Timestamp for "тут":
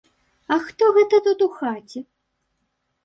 1.27-1.45